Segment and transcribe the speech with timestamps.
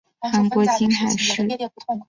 [0.19, 1.99] 韩国金海市有一座首露王陵。